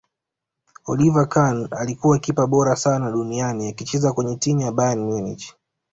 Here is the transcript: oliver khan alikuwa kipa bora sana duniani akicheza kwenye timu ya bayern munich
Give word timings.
oliver 0.87 1.29
khan 1.29 1.67
alikuwa 1.71 2.19
kipa 2.19 2.47
bora 2.47 2.75
sana 2.75 3.11
duniani 3.11 3.69
akicheza 3.69 4.13
kwenye 4.13 4.35
timu 4.35 4.61
ya 4.61 4.71
bayern 4.71 4.99
munich 5.01 5.53